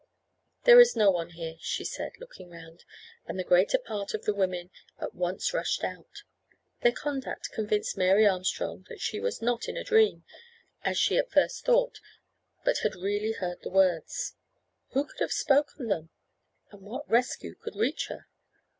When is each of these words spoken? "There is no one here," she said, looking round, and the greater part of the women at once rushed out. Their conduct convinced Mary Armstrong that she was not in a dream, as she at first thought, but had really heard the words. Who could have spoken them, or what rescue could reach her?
"There 0.63 0.79
is 0.79 0.95
no 0.95 1.11
one 1.11 1.29
here," 1.29 1.57
she 1.59 1.83
said, 1.85 2.13
looking 2.19 2.49
round, 2.49 2.85
and 3.27 3.37
the 3.37 3.43
greater 3.43 3.77
part 3.77 4.15
of 4.15 4.25
the 4.25 4.33
women 4.33 4.71
at 4.97 5.13
once 5.13 5.53
rushed 5.53 5.83
out. 5.83 6.23
Their 6.81 6.91
conduct 6.91 7.51
convinced 7.51 7.95
Mary 7.99 8.25
Armstrong 8.25 8.83
that 8.89 8.99
she 8.99 9.19
was 9.19 9.43
not 9.43 9.69
in 9.69 9.77
a 9.77 9.83
dream, 9.83 10.25
as 10.83 10.97
she 10.97 11.17
at 11.19 11.29
first 11.29 11.65
thought, 11.65 11.99
but 12.65 12.79
had 12.79 12.95
really 12.95 13.33
heard 13.33 13.61
the 13.61 13.69
words. 13.69 14.33
Who 14.93 15.05
could 15.05 15.19
have 15.19 15.31
spoken 15.31 15.87
them, 15.89 16.09
or 16.73 16.79
what 16.79 17.07
rescue 17.07 17.53
could 17.53 17.75
reach 17.75 18.07
her? 18.07 18.25